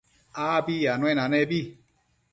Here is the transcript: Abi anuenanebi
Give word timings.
Abi 0.51 0.77
anuenanebi 0.93 1.59